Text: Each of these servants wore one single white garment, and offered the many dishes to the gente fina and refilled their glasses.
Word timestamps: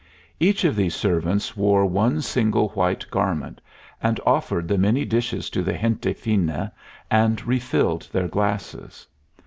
Each 0.39 0.63
of 0.63 0.75
these 0.75 0.95
servants 0.95 1.55
wore 1.55 1.85
one 1.85 2.23
single 2.23 2.69
white 2.69 3.05
garment, 3.11 3.61
and 4.01 4.19
offered 4.25 4.67
the 4.67 4.79
many 4.79 5.05
dishes 5.05 5.47
to 5.51 5.61
the 5.61 5.77
gente 5.77 6.13
fina 6.13 6.71
and 7.11 7.45
refilled 7.45 8.09
their 8.11 8.27
glasses. 8.27 9.05